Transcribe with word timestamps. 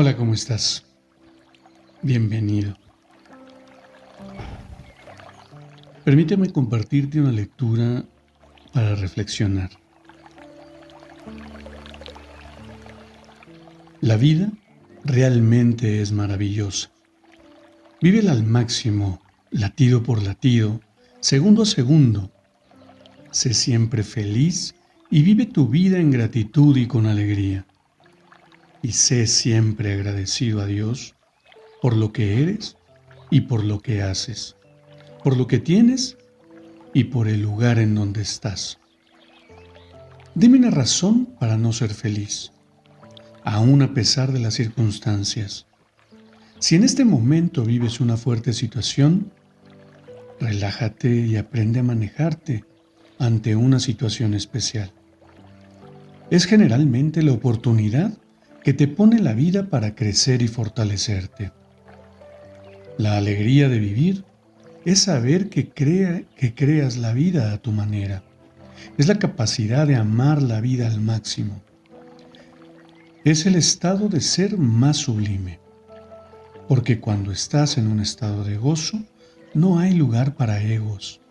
Hola, 0.00 0.16
¿cómo 0.16 0.32
estás? 0.32 0.84
Bienvenido. 2.02 2.76
Permíteme 6.04 6.52
compartirte 6.52 7.20
una 7.20 7.32
lectura 7.32 8.04
para 8.72 8.94
reflexionar. 8.94 9.70
La 14.00 14.16
vida 14.16 14.52
realmente 15.04 16.00
es 16.00 16.12
maravillosa. 16.12 16.92
Vívela 18.00 18.30
al 18.30 18.44
máximo, 18.44 19.20
latido 19.50 20.04
por 20.04 20.22
latido, 20.22 20.80
segundo 21.18 21.62
a 21.62 21.66
segundo. 21.66 22.30
Sé 23.32 23.52
siempre 23.52 24.04
feliz 24.04 24.76
y 25.10 25.24
vive 25.24 25.46
tu 25.46 25.66
vida 25.66 25.98
en 25.98 26.12
gratitud 26.12 26.76
y 26.76 26.86
con 26.86 27.06
alegría 27.06 27.66
y 28.88 28.92
sé 28.92 29.26
siempre 29.26 29.92
agradecido 29.92 30.62
a 30.62 30.66
Dios 30.66 31.14
por 31.82 31.94
lo 31.94 32.10
que 32.10 32.42
eres 32.42 32.78
y 33.30 33.42
por 33.42 33.62
lo 33.62 33.80
que 33.80 34.00
haces, 34.00 34.56
por 35.22 35.36
lo 35.36 35.46
que 35.46 35.58
tienes 35.58 36.16
y 36.94 37.04
por 37.04 37.28
el 37.28 37.42
lugar 37.42 37.78
en 37.78 37.94
donde 37.94 38.22
estás. 38.22 38.78
Dime 40.34 40.56
una 40.56 40.70
razón 40.70 41.26
para 41.38 41.58
no 41.58 41.74
ser 41.74 41.92
feliz, 41.92 42.50
aún 43.44 43.82
a 43.82 43.92
pesar 43.92 44.32
de 44.32 44.38
las 44.38 44.54
circunstancias. 44.54 45.66
Si 46.58 46.74
en 46.74 46.82
este 46.82 47.04
momento 47.04 47.64
vives 47.64 48.00
una 48.00 48.16
fuerte 48.16 48.54
situación, 48.54 49.30
relájate 50.40 51.14
y 51.14 51.36
aprende 51.36 51.80
a 51.80 51.82
manejarte 51.82 52.64
ante 53.18 53.54
una 53.54 53.80
situación 53.80 54.32
especial. 54.32 54.90
Es 56.30 56.46
generalmente 56.46 57.22
la 57.22 57.32
oportunidad 57.32 58.16
que 58.68 58.74
te 58.74 58.86
pone 58.86 59.18
la 59.18 59.32
vida 59.32 59.70
para 59.70 59.94
crecer 59.94 60.42
y 60.42 60.46
fortalecerte. 60.46 61.52
La 62.98 63.16
alegría 63.16 63.66
de 63.70 63.78
vivir 63.78 64.24
es 64.84 65.04
saber 65.04 65.48
que, 65.48 65.70
que 65.70 66.54
creas 66.54 66.98
la 66.98 67.14
vida 67.14 67.54
a 67.54 67.62
tu 67.62 67.72
manera. 67.72 68.22
Es 68.98 69.08
la 69.08 69.18
capacidad 69.18 69.86
de 69.86 69.96
amar 69.96 70.42
la 70.42 70.60
vida 70.60 70.86
al 70.86 71.00
máximo. 71.00 71.62
Es 73.24 73.46
el 73.46 73.54
estado 73.54 74.10
de 74.10 74.20
ser 74.20 74.58
más 74.58 74.98
sublime. 74.98 75.60
Porque 76.68 77.00
cuando 77.00 77.32
estás 77.32 77.78
en 77.78 77.88
un 77.88 78.00
estado 78.00 78.44
de 78.44 78.58
gozo, 78.58 79.02
no 79.54 79.78
hay 79.78 79.94
lugar 79.94 80.34
para 80.34 80.62
egos. 80.62 81.22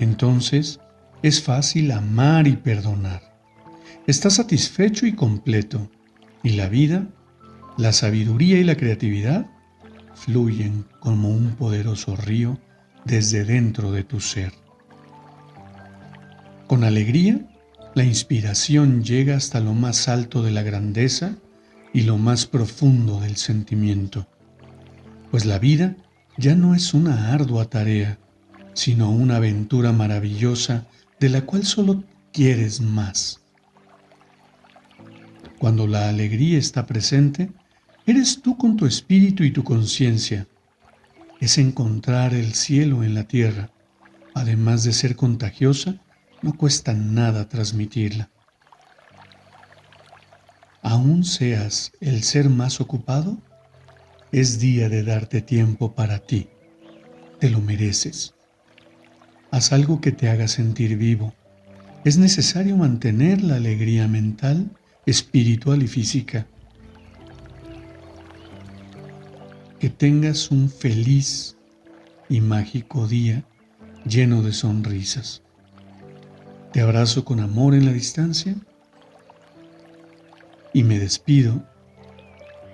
Entonces, 0.00 0.80
es 1.22 1.42
fácil 1.42 1.92
amar 1.92 2.46
y 2.46 2.56
perdonar. 2.56 3.22
Estás 4.06 4.34
satisfecho 4.34 5.06
y 5.06 5.14
completo 5.14 5.88
y 6.42 6.50
la 6.50 6.68
vida, 6.68 7.06
la 7.76 7.92
sabiduría 7.92 8.58
y 8.58 8.64
la 8.64 8.76
creatividad 8.76 9.46
fluyen 10.14 10.84
como 11.00 11.30
un 11.30 11.56
poderoso 11.56 12.16
río 12.16 12.58
desde 13.04 13.44
dentro 13.44 13.92
de 13.92 14.04
tu 14.04 14.20
ser. 14.20 14.52
Con 16.66 16.84
alegría, 16.84 17.40
la 17.94 18.04
inspiración 18.04 19.04
llega 19.04 19.36
hasta 19.36 19.60
lo 19.60 19.74
más 19.74 20.08
alto 20.08 20.42
de 20.42 20.50
la 20.50 20.62
grandeza 20.62 21.36
y 21.92 22.02
lo 22.02 22.16
más 22.16 22.46
profundo 22.46 23.20
del 23.20 23.36
sentimiento, 23.36 24.26
pues 25.30 25.44
la 25.44 25.58
vida 25.58 25.96
ya 26.38 26.54
no 26.54 26.74
es 26.74 26.94
una 26.94 27.32
ardua 27.32 27.66
tarea, 27.66 28.18
sino 28.72 29.10
una 29.10 29.36
aventura 29.36 29.92
maravillosa 29.92 30.86
de 31.20 31.28
la 31.28 31.42
cual 31.42 31.64
solo 31.64 32.04
quieres 32.32 32.80
más. 32.80 33.41
Cuando 35.62 35.86
la 35.86 36.08
alegría 36.08 36.58
está 36.58 36.86
presente, 36.86 37.52
eres 38.04 38.42
tú 38.42 38.58
con 38.58 38.76
tu 38.76 38.84
espíritu 38.84 39.44
y 39.44 39.52
tu 39.52 39.62
conciencia. 39.62 40.48
Es 41.40 41.56
encontrar 41.56 42.34
el 42.34 42.54
cielo 42.54 43.04
en 43.04 43.14
la 43.14 43.28
tierra. 43.28 43.70
Además 44.34 44.82
de 44.82 44.92
ser 44.92 45.14
contagiosa, 45.14 46.02
no 46.42 46.54
cuesta 46.54 46.94
nada 46.94 47.48
transmitirla. 47.48 48.28
Aún 50.82 51.22
seas 51.22 51.92
el 52.00 52.24
ser 52.24 52.48
más 52.48 52.80
ocupado, 52.80 53.38
es 54.32 54.58
día 54.58 54.88
de 54.88 55.04
darte 55.04 55.42
tiempo 55.42 55.94
para 55.94 56.18
ti. 56.18 56.48
Te 57.38 57.48
lo 57.50 57.60
mereces. 57.60 58.34
Haz 59.52 59.72
algo 59.72 60.00
que 60.00 60.10
te 60.10 60.28
haga 60.28 60.48
sentir 60.48 60.96
vivo. 60.96 61.32
Es 62.04 62.18
necesario 62.18 62.76
mantener 62.76 63.44
la 63.44 63.54
alegría 63.54 64.08
mental 64.08 64.68
espiritual 65.06 65.82
y 65.82 65.88
física. 65.88 66.46
Que 69.78 69.90
tengas 69.90 70.50
un 70.50 70.70
feliz 70.70 71.56
y 72.28 72.40
mágico 72.40 73.08
día 73.08 73.44
lleno 74.06 74.42
de 74.42 74.52
sonrisas. 74.52 75.42
Te 76.72 76.80
abrazo 76.80 77.24
con 77.24 77.40
amor 77.40 77.74
en 77.74 77.84
la 77.84 77.92
distancia 77.92 78.54
y 80.72 80.84
me 80.84 80.98
despido 80.98 81.62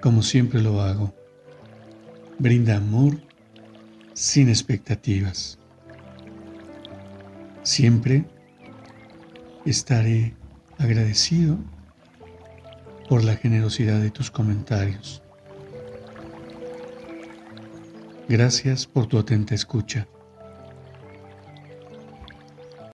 como 0.00 0.22
siempre 0.22 0.60
lo 0.60 0.80
hago. 0.82 1.14
Brinda 2.38 2.76
amor 2.76 3.20
sin 4.12 4.48
expectativas. 4.48 5.58
Siempre 7.62 8.24
estaré 9.64 10.34
agradecido 10.78 11.58
por 13.08 13.24
la 13.24 13.36
generosidad 13.36 14.00
de 14.00 14.10
tus 14.10 14.30
comentarios. 14.30 15.22
Gracias 18.28 18.86
por 18.86 19.06
tu 19.06 19.18
atenta 19.18 19.54
escucha. 19.54 20.08